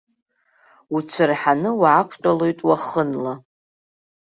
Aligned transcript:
Уцәырҳаны 0.95 1.69
уаақәтәалоит 1.79 2.59
уахынла. 2.67 3.33